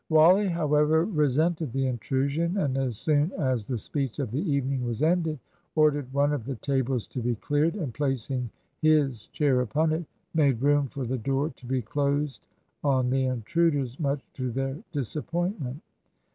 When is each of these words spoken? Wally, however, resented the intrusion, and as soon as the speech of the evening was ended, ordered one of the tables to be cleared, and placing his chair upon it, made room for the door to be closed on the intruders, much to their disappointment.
Wally, 0.09 0.47
however, 0.47 1.05
resented 1.05 1.71
the 1.71 1.85
intrusion, 1.85 2.57
and 2.57 2.75
as 2.75 2.97
soon 2.97 3.31
as 3.33 3.65
the 3.67 3.77
speech 3.77 4.17
of 4.17 4.31
the 4.31 4.41
evening 4.51 4.83
was 4.83 5.03
ended, 5.03 5.37
ordered 5.75 6.11
one 6.11 6.33
of 6.33 6.43
the 6.45 6.55
tables 6.55 7.05
to 7.09 7.21
be 7.21 7.35
cleared, 7.35 7.75
and 7.75 7.93
placing 7.93 8.49
his 8.81 9.27
chair 9.27 9.61
upon 9.61 9.91
it, 9.91 10.05
made 10.33 10.59
room 10.63 10.87
for 10.87 11.05
the 11.05 11.19
door 11.19 11.51
to 11.51 11.67
be 11.67 11.83
closed 11.83 12.47
on 12.83 13.11
the 13.11 13.25
intruders, 13.25 13.99
much 13.99 14.23
to 14.33 14.49
their 14.49 14.75
disappointment. 14.91 15.79